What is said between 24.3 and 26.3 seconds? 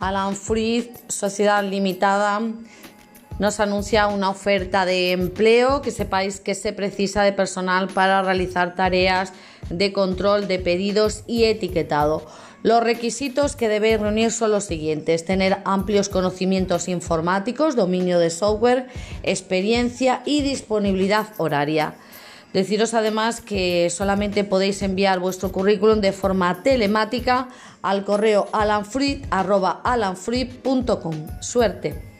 podéis enviar vuestro currículum de